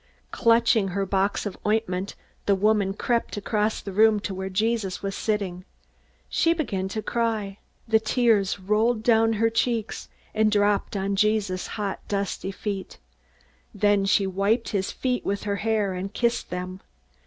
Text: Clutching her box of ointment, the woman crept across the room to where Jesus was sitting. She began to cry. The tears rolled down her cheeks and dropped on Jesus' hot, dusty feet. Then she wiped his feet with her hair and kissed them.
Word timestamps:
Clutching 0.31 0.87
her 0.87 1.05
box 1.05 1.45
of 1.45 1.55
ointment, 1.63 2.15
the 2.47 2.55
woman 2.55 2.91
crept 2.95 3.37
across 3.37 3.79
the 3.83 3.91
room 3.91 4.19
to 4.21 4.33
where 4.33 4.49
Jesus 4.49 5.03
was 5.03 5.13
sitting. 5.15 5.63
She 6.27 6.55
began 6.55 6.87
to 6.87 7.03
cry. 7.03 7.59
The 7.87 7.99
tears 7.99 8.59
rolled 8.59 9.03
down 9.03 9.33
her 9.33 9.51
cheeks 9.51 10.09
and 10.33 10.51
dropped 10.51 10.97
on 10.97 11.15
Jesus' 11.15 11.67
hot, 11.77 11.99
dusty 12.07 12.49
feet. 12.51 12.97
Then 13.75 14.05
she 14.05 14.25
wiped 14.25 14.69
his 14.69 14.91
feet 14.91 15.23
with 15.23 15.43
her 15.43 15.57
hair 15.57 15.93
and 15.93 16.11
kissed 16.11 16.49
them. 16.49 16.81